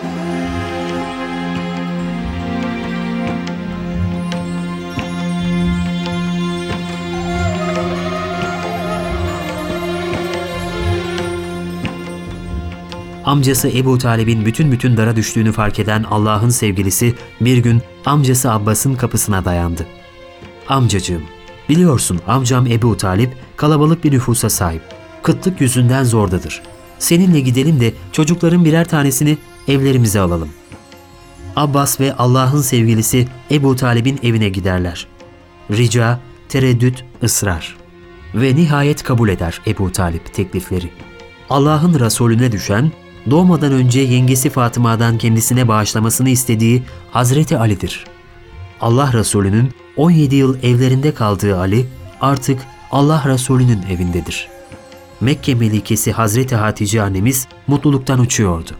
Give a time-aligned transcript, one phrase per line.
[0.00, 0.08] Amcası
[13.68, 19.44] Ebu Talib'in bütün bütün dara düştüğünü fark eden Allah'ın sevgilisi bir gün amcası Abbas'ın kapısına
[19.44, 19.86] dayandı.
[20.68, 21.22] Amcacığım,
[21.68, 24.82] biliyorsun amcam Ebu Talip kalabalık bir nüfusa sahip.
[25.22, 26.62] Kıtlık yüzünden zordadır.
[26.98, 29.38] Seninle gidelim de çocukların birer tanesini
[29.70, 30.48] evlerimize alalım.
[31.56, 35.06] Abbas ve Allah'ın sevgilisi Ebu Talib'in evine giderler.
[35.70, 37.76] Rica, tereddüt, ısrar.
[38.34, 40.90] Ve nihayet kabul eder Ebu Talip teklifleri.
[41.50, 42.92] Allah'ın Resulüne düşen,
[43.30, 48.04] doğmadan önce yengesi Fatıma'dan kendisine bağışlamasını istediği Hazreti Ali'dir.
[48.80, 51.86] Allah Resulü'nün 17 yıl evlerinde kaldığı Ali
[52.20, 52.60] artık
[52.90, 54.48] Allah Resulü'nün evindedir.
[55.20, 58.70] Mekke melikesi Hazreti Hatice annemiz mutluluktan uçuyordu.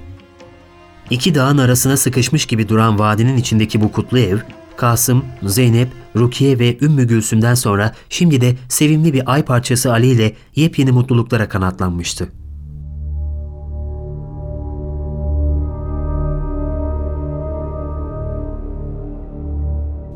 [1.10, 4.39] İki dağın arasına sıkışmış gibi duran vadinin içindeki bu kutlu ev,
[4.77, 10.34] Kasım, Zeynep, Rukiye ve Ümmü Gülsüm'den sonra şimdi de sevimli bir ay parçası Ali ile
[10.56, 12.28] yepyeni mutluluklara kanatlanmıştı.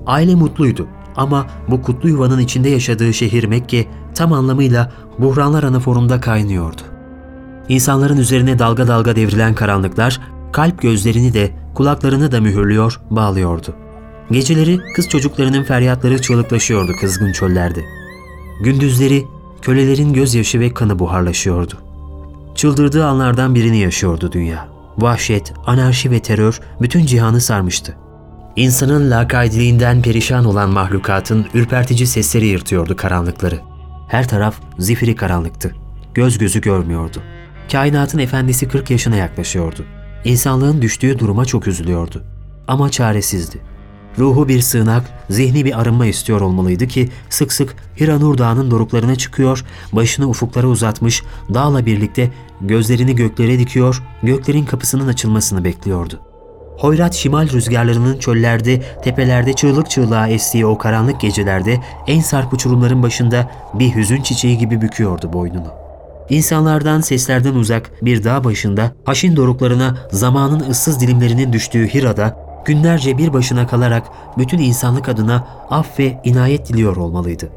[0.07, 6.83] Aile mutluydu ama bu kutlu yuvanın içinde yaşadığı şehir Mekke tam anlamıyla buhranlar anaforunda kaynıyordu.
[7.69, 10.21] İnsanların üzerine dalga dalga devrilen karanlıklar
[10.55, 13.75] kalp gözlerini de kulaklarını da mühürlüyor, bağlıyordu.
[14.31, 17.85] Geceleri kız çocuklarının feryatları çığlıklaşıyordu kızgın çöllerde.
[18.65, 19.25] Gündüzleri
[19.63, 21.75] kölelerin gözyaşı ve kanı buharlaşıyordu.
[22.55, 24.69] Çıldırdığı anlardan birini yaşıyordu dünya.
[24.99, 27.97] Vahşet, anarşi ve terör bütün cihanı sarmıştı.
[28.57, 33.61] İnsanın lakaydiliğinden perişan olan mahlukatın ürpertici sesleri yırtıyordu karanlıkları.
[34.09, 35.75] Her taraf zifiri karanlıktı.
[36.15, 37.23] Göz gözü görmüyordu.
[37.73, 39.85] Kainatın efendisi 40 yaşına yaklaşıyordu.
[40.25, 42.23] İnsanlığın düştüğü duruma çok üzülüyordu.
[42.69, 43.59] Ama çaresizdi.
[44.19, 49.65] Ruhu bir sığınak, zihni bir arınma istiyor olmalıydı ki sık sık Hiranur Dağı'nın doruklarına çıkıyor,
[49.93, 51.23] başını ufuklara uzatmış,
[51.55, 56.21] dağla birlikte gözlerini göklere dikiyor, göklerin kapısının açılmasını bekliyordu.
[56.79, 63.51] Hoyrat şimal rüzgarlarının çöllerde, tepelerde çığlık çığlığa estiği o karanlık gecelerde en sarp uçurumların başında
[63.75, 65.84] bir hüzün çiçeği gibi büküyordu boynunu.
[66.29, 73.33] İnsanlardan, seslerden uzak bir dağ başında haşin doruklarına zamanın ıssız dilimlerinin düştüğü Hira'da günlerce bir
[73.33, 74.07] başına kalarak
[74.39, 77.49] bütün insanlık adına af ve inayet diliyor olmalıydı.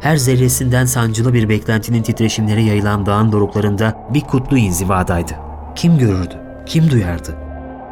[0.00, 5.32] Her zerresinden sancılı bir beklentinin titreşimleri yayılan dağın doruklarında bir kutlu inzivadaydı.
[5.74, 6.34] Kim görürdü?
[6.66, 7.36] Kim duyardı?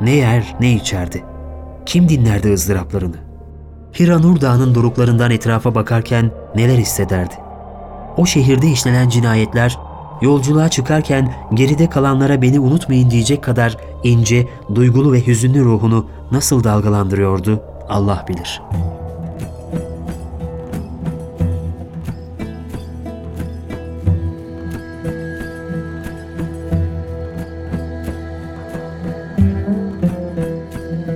[0.00, 1.24] Ne yer ne içerdi?
[1.86, 3.16] Kim dinlerdi ızdıraplarını?
[3.98, 7.34] Hiranur Dağı'nın doruklarından etrafa bakarken neler hissederdi?
[8.16, 9.78] O şehirde işlenen cinayetler
[10.22, 17.62] yolculuğa çıkarken geride kalanlara beni unutmayın diyecek kadar ince, duygulu ve hüzünlü ruhunu nasıl dalgalandırıyordu
[17.88, 18.94] Allah bilir.''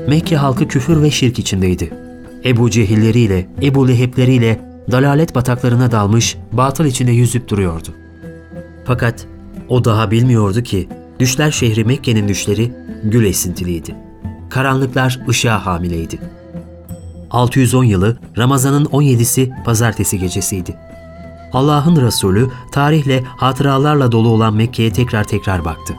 [0.09, 1.91] Mekke halkı küfür ve şirk içindeydi.
[2.45, 4.61] Ebu Cehilleriyle, Ebu Lehepleriyle
[4.91, 7.89] dalalet bataklarına dalmış, batıl içinde yüzüp duruyordu.
[8.89, 9.27] Fakat
[9.69, 10.89] o daha bilmiyordu ki
[11.21, 12.73] düşler şehri Mekke'nin düşleri
[13.05, 13.95] gül esintiliydi.
[14.51, 16.19] Karanlıklar ışığa hamileydi.
[17.31, 20.77] 610 yılı Ramazan'ın 17'si pazartesi gecesiydi.
[21.53, 25.95] Allah'ın Resulü tarihle hatıralarla dolu olan Mekke'ye tekrar tekrar baktı.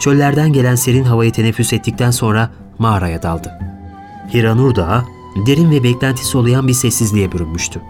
[0.00, 3.52] Çöllerden gelen serin havayı teneffüs ettikten sonra mağaraya daldı.
[4.34, 5.04] Hiranur Dağı
[5.46, 7.80] derin ve beklentisi soluyan bir sessizliğe bürünmüştü.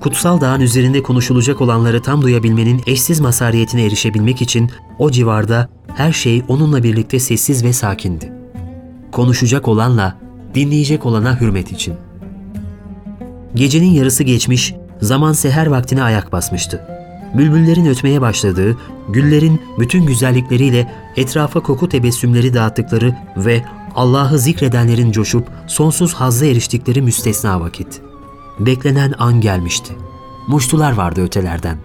[0.00, 6.42] Kutsal dağın üzerinde konuşulacak olanları tam duyabilmenin eşsiz masariyetine erişebilmek için o civarda her şey
[6.48, 8.32] onunla birlikte sessiz ve sakindi.
[9.12, 10.18] Konuşacak olanla,
[10.54, 11.94] dinleyecek olana hürmet için.
[13.54, 16.86] Gecenin yarısı geçmiş, zaman seher vaktine ayak basmıştı.
[17.34, 18.76] Bülbüllerin ötmeye başladığı,
[19.08, 23.62] güllerin bütün güzellikleriyle etrafa koku tebessümleri dağıttıkları ve
[23.94, 28.07] Allah'ı zikredenlerin coşup sonsuz hazza eriştikleri müstesna vakit.
[28.60, 29.92] Beklenen an gelmişti.
[30.46, 31.76] Muştular vardı ötelerden.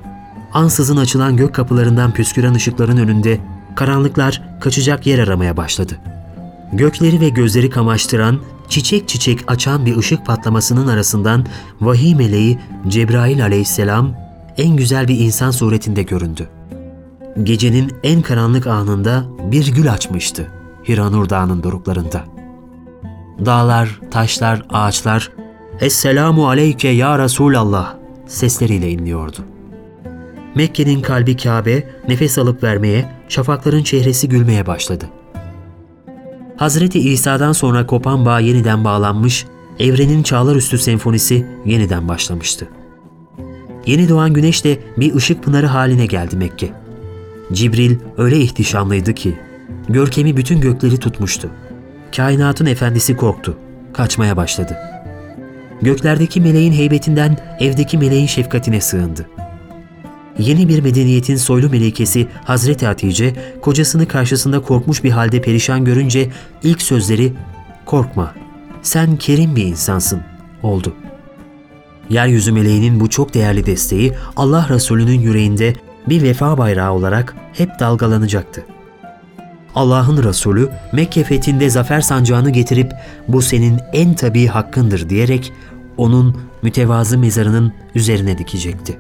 [0.54, 3.40] Ansızın açılan gök kapılarından püsküren ışıkların önünde
[3.76, 6.00] karanlıklar kaçacak yer aramaya başladı.
[6.74, 8.40] Gökleri ve gözleri kamaştıran,
[8.70, 11.46] çiçek çiçek açan bir ışık patlamasının arasından
[11.82, 14.16] vahiy meleği Cebrail aleyhisselam
[14.58, 16.50] en güzel bir insan suretinde göründü.
[17.44, 20.52] Gecenin en karanlık anında bir gül açmıştı.
[20.88, 22.24] Hiranur Dağı'nın doruklarında.
[23.46, 25.32] Dağlar, taşlar, ağaçlar
[25.80, 27.96] Esselamu aleyke ya Resulallah
[28.28, 29.38] sesleriyle inliyordu.
[30.56, 35.06] Mekke'nin kalbi Kabe nefes alıp vermeye, şafakların çehresi gülmeye başladı.
[36.58, 39.46] Hazreti İsa'dan sonra kopan bağ yeniden bağlanmış,
[39.80, 42.68] evrenin çağlar üstü senfonisi yeniden başlamıştı.
[43.86, 46.72] Yeni doğan güneş de bir ışık pınarı haline geldi Mekke.
[47.54, 49.40] Cibril öyle ihtişamlıydı ki,
[49.90, 51.50] görkemi bütün gökleri tutmuştu.
[52.16, 53.58] Kainatın efendisi korktu,
[53.94, 54.93] kaçmaya başladı.
[55.82, 59.30] Göklerdeki meleğin heybetinden evdeki meleğin şefkatine sığındı.
[60.40, 66.30] Yeni bir medeniyetin soylu melekesi Hazreti Hatice, kocasını karşısında korkmuş bir halde perişan görünce
[66.64, 67.34] ilk sözleri
[67.86, 68.34] ''Korkma,
[68.82, 70.24] sen kerim bir insansın.''
[70.64, 70.94] oldu.
[72.10, 75.74] Yeryüzü meleğinin bu çok değerli desteği Allah Resulü'nün yüreğinde
[76.10, 78.66] bir vefa bayrağı olarak hep dalgalanacaktı.
[79.76, 82.94] Allah'ın Resulü Mekke fethinde zafer sancağını getirip
[83.28, 85.54] bu senin en tabii hakkındır diyerek
[85.98, 88.98] onun mütevazı mezarının üzerine dikecekti.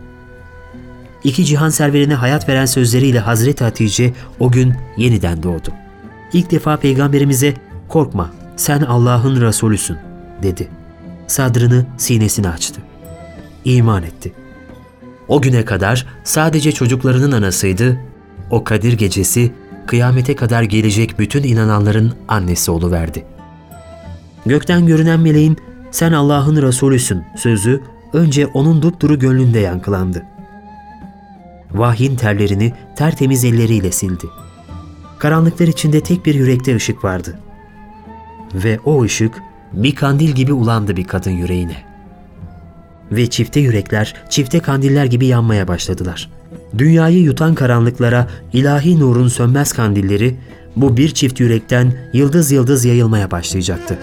[1.23, 5.69] İki cihan serverine hayat veren sözleriyle Hazreti Hatice o gün yeniden doğdu.
[6.33, 7.53] İlk defa peygamberimize
[7.87, 9.97] korkma sen Allah'ın Resulüsün
[10.43, 10.67] dedi.
[11.27, 12.81] Sadrını sinesine açtı.
[13.65, 14.33] İman etti.
[15.27, 17.97] O güne kadar sadece çocuklarının anasıydı.
[18.49, 19.51] O Kadir gecesi
[19.87, 23.25] kıyamete kadar gelecek bütün inananların annesi oluverdi.
[24.45, 25.57] Gökten görünen meleğin
[25.91, 27.81] sen Allah'ın Resulüsün sözü
[28.13, 30.25] önce onun dupduru gönlünde yankılandı.
[31.71, 34.25] Vahyin terlerini tertemiz elleriyle sildi.
[35.19, 37.39] Karanlıklar içinde tek bir yürekte ışık vardı.
[38.53, 39.41] Ve o ışık
[39.73, 41.77] bir kandil gibi ulandı bir kadın yüreğine.
[43.11, 46.29] Ve çifte yürekler çifte kandiller gibi yanmaya başladılar.
[46.77, 50.35] Dünyayı yutan karanlıklara ilahi nurun sönmez kandilleri
[50.75, 53.97] bu bir çift yürekten yıldız yıldız yayılmaya başlayacaktı.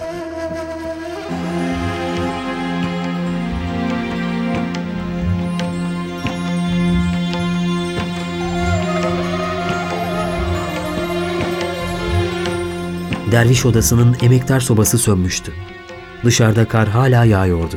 [13.31, 15.51] Derviş odasının emektar sobası sönmüştü.
[16.23, 17.75] Dışarıda kar hala yağıyordu.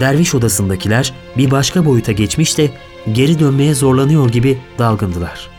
[0.00, 2.70] Derviş odasındakiler bir başka boyuta geçmiş de
[3.12, 5.50] geri dönmeye zorlanıyor gibi dalgındılar.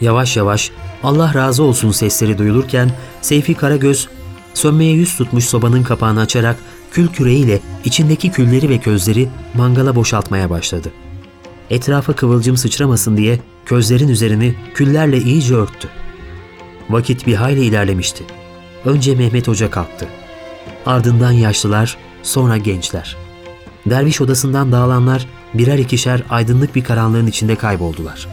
[0.00, 0.70] Yavaş yavaş
[1.02, 2.90] Allah razı olsun sesleri duyulurken
[3.22, 4.08] Seyfi Karagöz
[4.54, 6.56] sönmeye yüz tutmuş sobanın kapağını açarak
[6.90, 10.88] kül küreğiyle içindeki külleri ve közleri mangala boşaltmaya başladı.
[11.70, 15.88] Etrafa kıvılcım sıçramasın diye közlerin üzerini küllerle iyice örttü.
[16.90, 18.24] Vakit bir hayli ilerlemişti.
[18.84, 20.08] Önce Mehmet Hoca kalktı.
[20.86, 23.16] Ardından yaşlılar, sonra gençler.
[23.86, 28.28] Derviş odasından dağılanlar birer ikişer aydınlık bir karanlığın içinde kayboldular.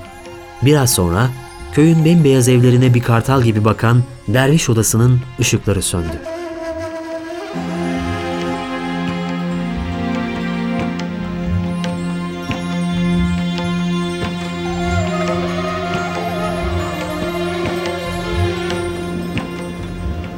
[0.61, 1.29] Biraz sonra
[1.73, 6.21] köyün bembeyaz evlerine bir kartal gibi bakan derviş odasının ışıkları söndü.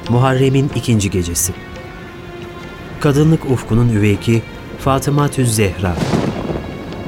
[0.09, 1.53] Muharrem'in ikinci gecesi.
[2.99, 4.41] Kadınlık ufkunun üveyki
[4.79, 5.95] Fatıma Tüz Zehra.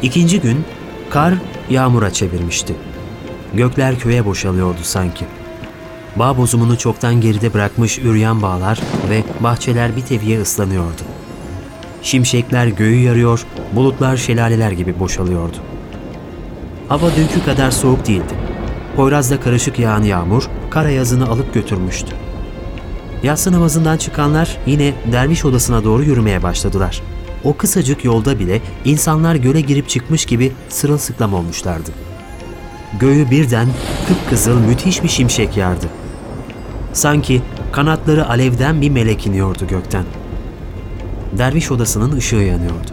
[0.02, 0.66] İkinci gün
[1.10, 1.34] kar
[1.70, 2.76] yağmura çevirmişti.
[3.54, 5.26] Gökler köye boşalıyordu sanki.
[6.16, 8.80] Bağ bozumunu çoktan geride bırakmış üryan bağlar
[9.10, 11.02] ve bahçeler bir teviye ıslanıyordu.
[12.02, 15.58] Şimşekler göğü yarıyor, bulutlar şelaleler gibi boşalıyordu.
[16.90, 18.34] Hava dünkü kadar soğuk değildi.
[18.96, 22.16] Poyraz'da karışık yağan yağmur, kar ayazını alıp götürmüştü.
[23.24, 27.02] Yatsı namazından çıkanlar yine derviş odasına doğru yürümeye başladılar.
[27.44, 31.92] O kısacık yolda bile insanlar göle girip çıkmış gibi sırılsıklam olmuşlardı.
[33.00, 33.68] Göğü birden
[34.08, 35.86] kıpkızıl müthiş bir şimşek yardı.
[36.94, 37.42] Sanki
[37.72, 40.04] kanatları alevden bir melek iniyordu gökten.
[41.38, 42.92] Derviş odasının ışığı yanıyordu.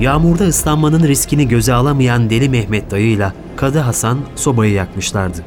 [0.00, 5.38] Yağmurda ıslanmanın riskini göze alamayan Deli Mehmet dayıyla Kadı Hasan sobayı yakmışlardı.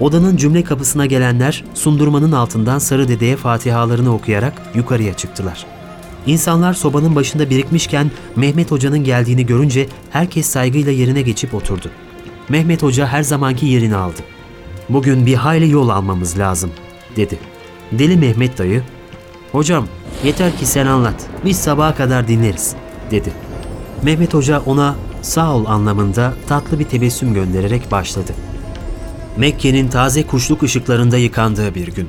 [0.00, 5.77] Odanın cümle kapısına gelenler sundurmanın altından Sarı Dede'ye fatihalarını okuyarak yukarıya çıktılar.
[6.28, 11.90] İnsanlar sobanın başında birikmişken Mehmet Hoca'nın geldiğini görünce herkes saygıyla yerine geçip oturdu.
[12.48, 14.20] Mehmet Hoca her zamanki yerini aldı.
[14.88, 16.70] Bugün bir hayli yol almamız lazım,
[17.16, 17.38] dedi.
[17.92, 18.82] Deli Mehmet dayı,
[19.52, 19.86] Hocam
[20.24, 22.74] yeter ki sen anlat, biz sabaha kadar dinleriz,
[23.10, 23.32] dedi.
[24.02, 28.32] Mehmet Hoca ona sağ ol anlamında tatlı bir tebessüm göndererek başladı.
[29.36, 32.08] Mekke'nin taze kuşluk ışıklarında yıkandığı bir gün.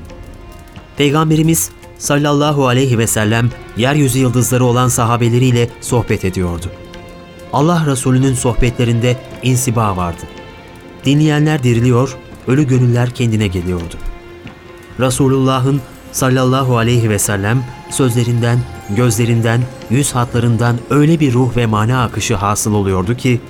[0.97, 3.49] Peygamberimiz sallallahu aleyhi ve sellem
[3.79, 6.65] yeryüzü yıldızları olan sahabeleriyle sohbet ediyordu.
[7.53, 10.21] Allah Resulü'nün sohbetlerinde insiba vardı.
[11.05, 12.17] Dinleyenler diriliyor,
[12.47, 13.95] ölü gönüller kendine geliyordu.
[14.99, 15.81] Resulullah'ın
[16.11, 18.59] sallallahu aleyhi ve sellem sözlerinden,
[18.89, 23.41] gözlerinden, yüz hatlarından öyle bir ruh ve mana akışı hasıl oluyordu ki,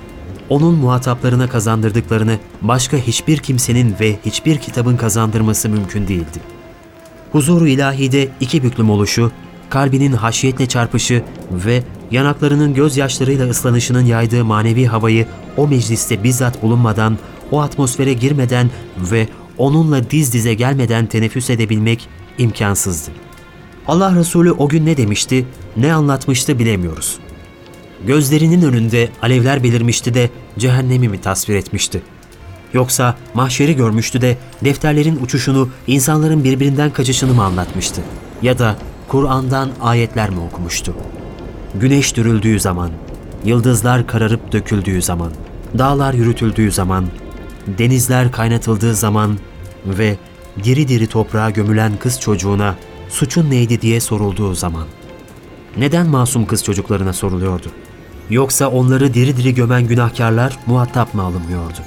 [0.50, 6.39] onun muhataplarına kazandırdıklarını başka hiçbir kimsenin ve hiçbir kitabın kazandırması mümkün değildi.
[7.31, 9.31] huzuru ilahide iki büklüm oluşu,
[9.69, 15.25] kalbinin haşiyetle çarpışı ve yanaklarının gözyaşlarıyla ıslanışının yaydığı manevi havayı
[15.57, 17.17] o mecliste bizzat bulunmadan,
[17.51, 22.07] o atmosfere girmeden ve onunla diz dize gelmeden teneffüs edebilmek
[22.38, 23.11] imkansızdı.
[23.88, 25.45] Allah Resulü o gün ne demişti,
[25.77, 27.19] ne anlatmıştı bilemiyoruz.
[28.07, 32.01] Gözlerinin önünde alevler belirmişti de cehennemi mi tasvir etmişti?
[32.73, 38.01] Yoksa mahşeri görmüştü de defterlerin uçuşunu, insanların birbirinden kaçışını mı anlatmıştı?
[38.41, 38.75] Ya da
[39.09, 40.95] Kur'an'dan ayetler mi okumuştu?
[41.75, 42.91] Güneş dürüldüğü zaman,
[43.45, 45.31] yıldızlar kararıp döküldüğü zaman,
[45.77, 47.05] dağlar yürütüldüğü zaman,
[47.67, 49.37] denizler kaynatıldığı zaman
[49.85, 50.17] ve
[50.63, 52.75] diri diri toprağa gömülen kız çocuğuna
[53.09, 54.87] suçun neydi diye sorulduğu zaman.
[55.77, 57.67] Neden masum kız çocuklarına soruluyordu?
[58.29, 61.79] Yoksa onları diri diri gömen günahkarlar muhatap mı alınmıyordu?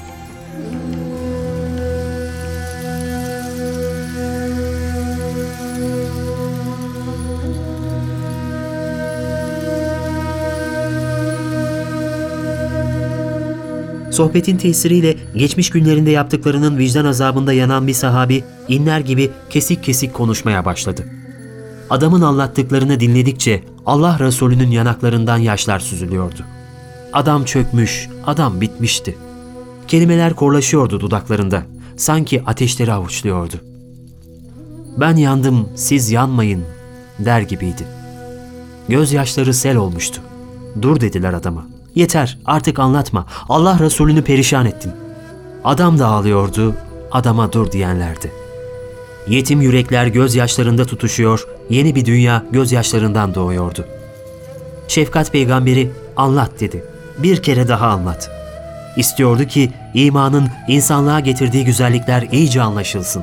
[14.12, 20.64] Sohbetin tesiriyle geçmiş günlerinde yaptıklarının vicdan azabında yanan bir sahabi inler gibi kesik kesik konuşmaya
[20.64, 21.04] başladı.
[21.90, 26.45] Adamın anlattıklarını dinledikçe Allah Resulü'nün yanaklarından yaşlar süzülüyordu.
[27.12, 29.16] Adam çökmüş, adam bitmişti.
[29.88, 31.62] Kelimeler korlaşıyordu dudaklarında.
[31.97, 33.57] Sanki ateşleri avuçluyordu.
[35.00, 36.64] Ben yandım, siz yanmayın
[37.19, 37.87] der gibiydi.
[38.88, 40.21] Gözyaşları sel olmuştu.
[40.83, 41.71] Dur dediler adama.
[41.94, 43.26] Yeter artık anlatma.
[43.49, 44.92] Allah Resulünü perişan ettin.
[45.64, 46.75] Adam da ağlıyordu,
[47.12, 48.32] adama dur diyenlerdi.
[49.28, 53.84] Yetim yürekler gözyaşlarında tutuşuyor, yeni bir dünya gözyaşlarından doğuyordu.
[54.88, 56.84] Şefkat peygamberi anlat dedi.
[57.18, 58.30] Bir kere daha anlat.
[58.96, 63.22] İstiyordu ki imanın insanlığa getirdiği güzellikler iyice anlaşılsın.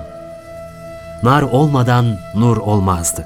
[1.23, 3.25] Nar olmadan nur olmazdı.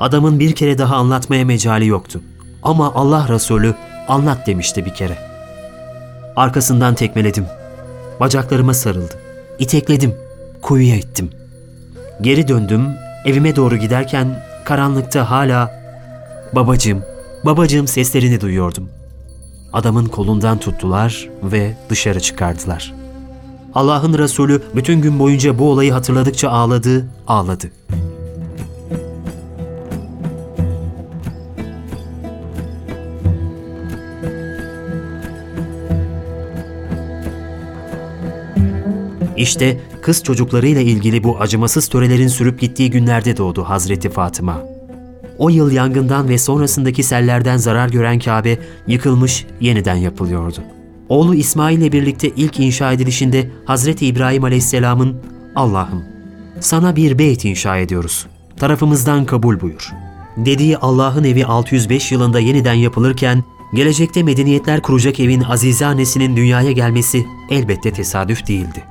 [0.00, 2.20] Adamın bir kere daha anlatmaya mecali yoktu.
[2.62, 3.74] Ama Allah Resulü
[4.08, 5.18] anlat demişti bir kere.
[6.36, 7.46] Arkasından tekmeledim.
[8.20, 9.14] Bacaklarıma sarıldı.
[9.58, 10.14] İtekledim.
[10.62, 11.30] Kuyuya ittim.
[12.20, 12.88] Geri döndüm.
[13.24, 15.82] Evime doğru giderken karanlıkta hala
[16.52, 17.02] babacığım,
[17.44, 18.88] babacığım seslerini duyuyordum.
[19.72, 22.94] Adamın kolundan tuttular ve dışarı çıkardılar.
[23.74, 27.70] Allah'ın Resulü bütün gün boyunca bu olayı hatırladıkça ağladı, ağladı.
[39.36, 44.62] İşte kız çocuklarıyla ilgili bu acımasız törelerin sürüp gittiği günlerde doğdu Hazreti Fatıma.
[45.38, 50.58] O yıl yangından ve sonrasındaki sellerden zarar gören Kabe yıkılmış, yeniden yapılıyordu.
[51.08, 55.16] Oğlu İsmail ile birlikte ilk inşa edilişinde Hazreti İbrahim Aleyhisselam'ın
[55.56, 56.04] Allah'ım
[56.60, 58.26] sana bir beyt inşa ediyoruz.
[58.56, 59.90] Tarafımızdan kabul buyur.
[60.36, 67.26] Dediği Allah'ın evi 605 yılında yeniden yapılırken gelecekte medeniyetler kuracak evin Azize annesinin dünyaya gelmesi
[67.50, 68.84] elbette tesadüf değildi.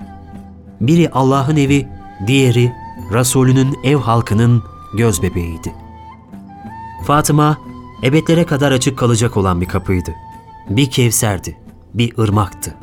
[0.82, 1.88] Biri Allah'ın evi,
[2.28, 2.72] diğeri
[3.14, 5.74] Resulünün ev halkının göz bebeğiydi.
[7.08, 7.58] Fatıma,
[8.04, 10.12] ebedlere kadar açık kalacak olan bir kapıydı.
[10.70, 11.58] Bir kevserdi,
[11.94, 12.76] bir ırmaktı.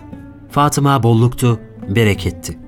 [0.50, 2.58] Fatıma bolluktu, bereketti.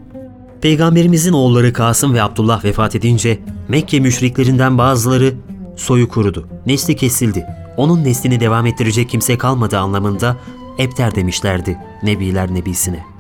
[0.63, 5.35] Peygamberimizin oğulları Kasım ve Abdullah vefat edince Mekke müşriklerinden bazıları
[5.77, 7.47] soyu kurudu, nesli kesildi.
[7.77, 10.37] Onun neslini devam ettirecek kimse kalmadı anlamında
[10.79, 13.20] Ebter demişlerdi Nebiler Nebisine.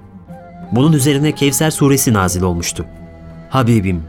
[0.72, 2.86] Bunun üzerine Kevser suresi nazil olmuştu.
[3.50, 4.02] Habibim,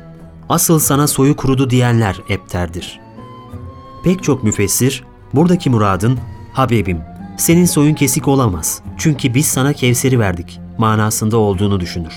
[0.50, 3.00] asıl sana soyu kurudu diyenler Ebter'dir.
[4.04, 5.04] Pek çok müfessir,
[5.34, 6.20] buradaki muradın,
[6.54, 7.02] Habibim,
[7.38, 8.82] senin soyun kesik olamaz.
[8.98, 12.14] Çünkü biz sana Kevser'i verdik manasında olduğunu düşünür.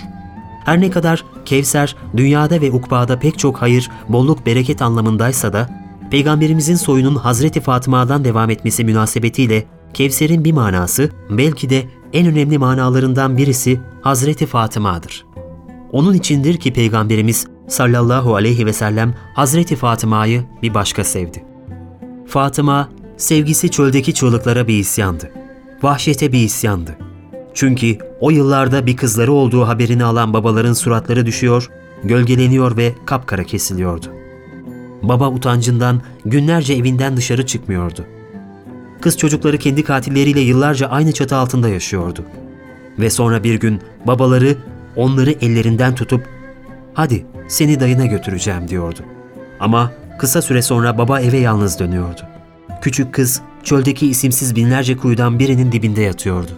[0.64, 6.76] Her ne kadar Kevser dünyada ve ukbada pek çok hayır, bolluk, bereket anlamındaysa da Peygamberimizin
[6.76, 13.80] soyunun Hazreti Fatıma'dan devam etmesi münasebetiyle Kevser'in bir manası belki de en önemli manalarından birisi
[14.02, 15.26] Hazreti Fatıma'dır.
[15.92, 21.44] Onun içindir ki Peygamberimiz sallallahu aleyhi ve sellem Hazreti Fatıma'yı bir başka sevdi.
[22.26, 25.30] Fatıma, sevgisi çöldeki çığlıklara bir isyandı.
[25.82, 26.98] Vahşete bir isyandı.
[27.54, 31.70] Çünkü o yıllarda bir kızları olduğu haberini alan babaların suratları düşüyor,
[32.04, 34.06] gölgeleniyor ve kapkara kesiliyordu.
[35.02, 38.04] Baba utancından günlerce evinden dışarı çıkmıyordu.
[39.04, 42.24] Kız çocukları kendi katilleriyle yıllarca aynı çatı altında yaşıyordu.
[42.98, 44.56] Ve sonra bir gün babaları
[44.96, 46.28] onları ellerinden tutup
[46.94, 48.98] "Hadi seni dayına götüreceğim." diyordu.
[49.60, 52.20] Ama kısa süre sonra baba eve yalnız dönüyordu.
[52.82, 56.52] Küçük kız çöldeki isimsiz binlerce kuyudan birinin dibinde yatıyordu.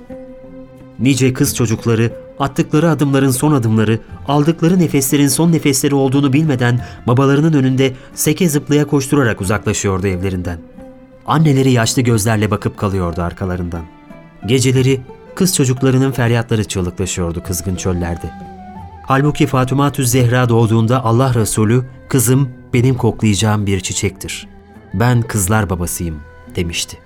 [0.99, 3.99] Nice kız çocukları attıkları adımların son adımları,
[4.29, 10.76] aldıkları nefeslerin son nefesleri olduğunu bilmeden babalarının önünde seke zıplaya koşturarak uzaklaşıyordu evlerinden.
[11.27, 13.85] Anneleri yaşlı gözlerle bakıp kalıyordu arkalarından.
[14.47, 15.01] Geceleri
[15.35, 18.31] kız çocuklarının feryatları çığlıklaşıyordu kızgın çöllerde.
[19.07, 24.49] Halbuki Fatıma Zehra doğduğunda Allah Resulü, kızım benim koklayacağım bir çiçektir.
[24.95, 26.21] Ben kızlar babasıyım
[26.57, 26.99] demişti.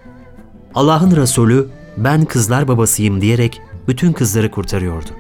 [0.75, 5.11] Allah'ın Resulü ben kızlar babasıyım diyerek bütün kızları kurtarıyordu.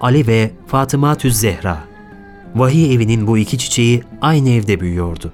[0.00, 1.78] Ali ve Fatıma Zehra.
[2.54, 5.32] Vahiy evinin bu iki çiçeği aynı evde büyüyordu.